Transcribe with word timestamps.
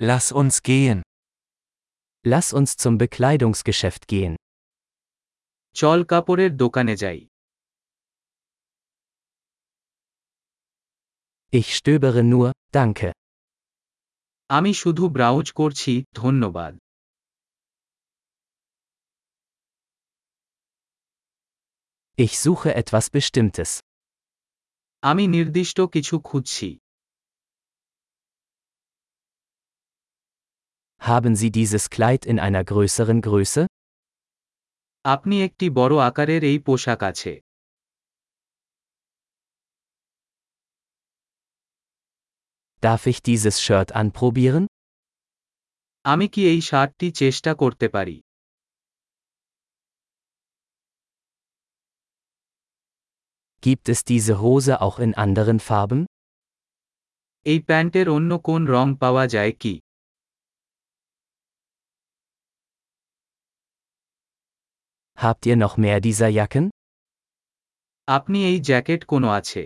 Lass 0.00 0.30
uns 0.30 0.62
gehen. 0.62 1.02
Lass 2.24 2.52
uns 2.52 2.76
zum 2.76 2.98
Bekleidungsgeschäft 2.98 4.06
gehen. 4.08 4.34
চল 5.74 6.00
কাপড়ের 6.04 6.52
দোকানে 6.56 6.94
যাই 6.96 7.18
Ich 11.52 11.68
stöbere 11.78 12.22
nur, 12.32 12.48
danke. 12.76 13.08
আমি 14.50 14.72
শুধু 14.74 15.04
ব্রাউজ 15.08 15.46
করছি 15.52 15.92
ধন্যবাদ 16.14 16.74
Ich 22.18 22.34
suche 22.44 22.70
etwas 22.82 23.06
Bestimmtes. 23.16 23.70
আমি 25.02 25.24
নির্দিষ্ট 25.26 25.80
কিছু 25.80 26.14
খুঁজছি 26.20 26.68
Haben 31.07 31.35
Sie 31.35 31.51
dieses 31.51 31.89
Kleid 31.89 32.25
in 32.25 32.39
einer 32.39 32.63
größeren 32.63 33.19
Größe? 33.21 33.63
আপনি 35.05 35.35
একটি 35.47 35.65
বড় 35.79 35.95
আকারের 36.09 36.41
এই 36.51 36.57
পোশাক 36.67 37.01
আছে 37.11 37.33
Darf 42.83 43.03
ich 43.11 43.19
dieses 43.29 43.55
Shirt 43.65 43.89
anprobieren? 44.01 44.63
আমি 46.05 46.25
কি 46.33 46.41
এই 46.53 46.59
শার্টটি 46.69 47.07
চেষ্টা 47.21 47.51
করতে 47.61 47.87
পারি 47.95 48.17
Gibt 53.63 53.85
es 53.93 53.99
diese 54.11 54.33
Hose 54.43 54.73
auch 54.85 54.97
in 55.05 55.11
anderen 55.25 55.57
Farben? 55.69 55.99
এই 57.45 57.59
প্যান্টের 57.69 58.07
অন্য 58.15 58.31
কোন 58.47 58.61
রং 58.73 58.87
পাওয়া 59.03 59.25
যায় 59.35 59.53
কি 59.61 59.73
Habt 65.17 65.45
ihr 65.45 65.55
noch 65.55 65.75
mehr 65.77 65.99
dieser 66.07 66.29
Jacken? 66.39 66.65
আপনি 68.07 68.37
এই 68.49 68.57
জ্যাকেট 68.69 69.01
কোনো 69.11 69.27
আছে 69.39 69.63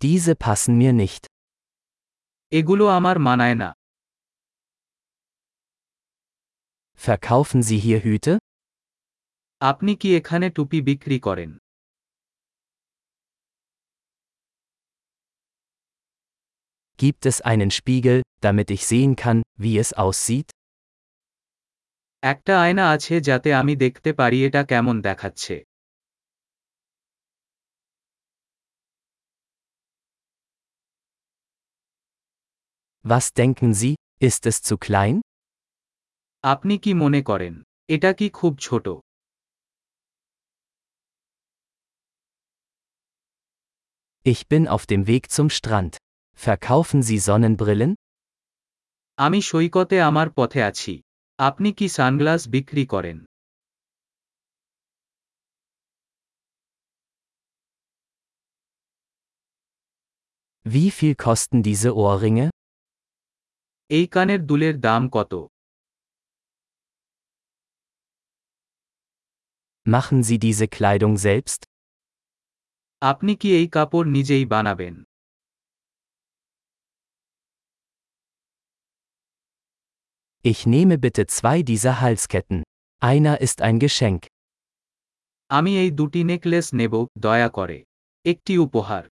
Diese 0.00 0.34
passen 0.44 0.72
mir 0.80 0.92
nicht. 1.02 1.22
এগুলো 2.52 2.84
আমার 2.98 3.16
মানায় 3.28 3.56
না 3.62 3.68
Verkaufen 6.98 7.60
Sie 7.68 7.78
hier 7.86 8.00
Hüte? 8.06 8.32
আপনি 9.60 9.92
কি 10.00 10.08
এখানে 10.18 10.46
টুপি 10.56 10.78
বিক্রি 10.88 11.18
করেন 11.26 11.50
Gibt 16.96 17.26
es 17.26 17.40
einen 17.40 17.70
Spiegel, 17.70 18.22
damit 18.40 18.70
ich 18.70 18.86
sehen 18.86 19.16
kann, 19.16 19.42
wie 19.58 19.78
es 19.78 19.90
aussieht? 20.04 20.50
একটা 22.22 22.54
আয়না 22.64 22.84
আছে 22.94 23.14
যাতে 23.28 23.48
আমি 23.60 23.74
দেখতে 23.84 24.10
পারি 24.20 24.38
এটা 24.46 24.62
কেমন 24.70 24.96
দেখাচ্ছে 25.08 25.54
Was 33.04 33.26
denken 33.34 33.70
Sie, 33.74 33.94
ist 34.20 34.42
es 34.50 34.56
zu 34.68 34.74
klein? 34.86 35.16
আপনি 36.44 36.74
কি 36.84 36.92
মনে 37.02 37.20
করেন 37.30 37.54
এটা 37.94 38.10
কি 38.18 38.26
খুব 38.38 38.52
ছোট 38.66 38.86
Ich 44.26 44.40
bin 44.52 44.62
auf 44.74 44.84
dem 44.92 45.02
Weg 45.10 45.24
zum 45.36 45.48
Strand. 45.58 45.92
Verkaufen 46.46 47.00
Sie 47.08 47.18
Sonnenbrillen? 47.28 47.92
আমি 49.18 49.40
সৈকতে 49.50 49.96
আমার 50.10 50.28
পথে 50.38 50.60
আছি 50.70 50.92
আপনি 51.38 51.68
কি 51.78 51.86
সানগ্লাস 51.96 52.40
বিক্রি 52.54 52.84
করেন 52.94 53.18
Wie 60.66 60.90
viel 60.90 61.14
kosten 61.16 61.58
diese 61.62 61.90
Ohrringe? 62.04 62.46
এই 63.90 64.06
কানের 64.14 64.40
দুলের 64.50 64.74
দাম 64.86 65.02
কত 65.16 65.32
Machen 69.86 70.18
Sie 70.28 70.38
diese 70.46 70.66
Kleidung 70.76 71.14
selbst? 71.26 71.60
আপনি 73.02 73.32
কি 73.40 73.48
এই 73.58 73.66
কাপড় 73.76 74.08
নিজেই 74.16 74.44
বানাবেন 74.54 74.94
Ich 80.46 80.66
nehme 80.66 80.98
bitte 80.98 81.26
zwei 81.26 81.62
dieser 81.62 82.00
Halsketten. 82.00 82.62
Einer 83.00 83.40
ist 83.40 83.58
ein 83.62 83.78
Geschenk. 83.84 84.22
আমি 85.50 85.72
এই 85.82 85.90
দুটি 85.98 86.20
নেকলেস 86.30 86.66
নেব 86.80 86.94
দয়া 87.24 87.48
করে 87.58 87.78
একটি 88.24 88.52
উপহার 88.66 89.04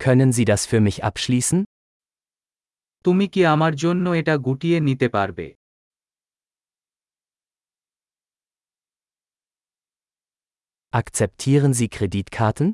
Können 0.00 0.30
Sie 0.32 0.44
das 0.44 0.62
für 0.70 0.80
mich 0.86 0.98
abschließen? 1.08 1.58
তুমি 3.04 3.26
কি 3.34 3.40
আমার 3.54 3.72
জন্য 3.84 4.04
এটা 4.20 4.34
গুটিয়ে 4.46 4.78
নিতে 4.88 5.06
পারবে 5.16 5.46
Akzeptieren 10.92 11.72
Sie 11.74 11.88
Kreditkarten? 11.96 12.68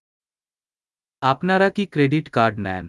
আপনারা 1.23 1.69
কি 1.77 1.85
ক্রেডিট 1.95 2.27
কার্ড 2.37 2.57
নেন 2.67 2.87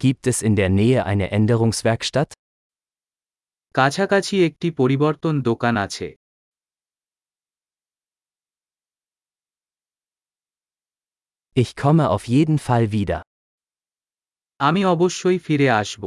Gibt 0.00 0.26
es 0.26 0.38
in 0.40 0.54
der 0.56 0.70
Nähe 0.70 1.00
eine 1.04 1.26
Änderungswerkstatt? 1.30 2.30
কাছাকাছি 3.74 4.34
একটি 4.48 4.68
পরিবর্তন 4.80 5.34
দোকান 5.48 5.74
আছে 5.86 6.08
Ich 11.56 11.70
komme 11.76 12.04
auf 12.10 12.24
jeden 12.28 12.58
Fall 12.58 12.84
wieder. 12.92 13.18
আমি 14.60 14.82
অবশ্যই 14.84 15.38
ফিরে 15.38 15.68
আসব 15.80 16.02